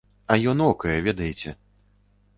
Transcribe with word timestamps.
А 0.35 0.37
ён 0.53 0.63
окае, 0.69 0.97
ведаеце. 1.09 1.55